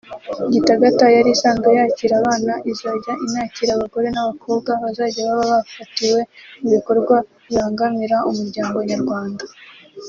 Gitagata 0.53 1.05
yari 1.15 1.29
isanzwe 1.35 1.69
yakira 1.77 2.13
abana 2.21 2.53
izajya 2.71 3.13
inakira 3.25 3.71
abagore 3.73 4.07
n’abakobwa 4.11 4.69
bazajya 4.81 5.21
baba 5.29 5.45
bafatiwe 5.53 6.19
mu 6.61 6.67
bikorwa 6.75 7.15
bibangamira 7.45 8.17
umuryango 8.29 8.77
nyarwanda 8.91 9.43